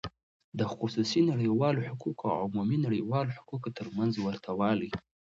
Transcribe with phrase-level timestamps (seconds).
[0.59, 4.89] د خصوصی نړیوالو حقوقو او عمومی نړیوالو حقوقو تر منځ ورته والی: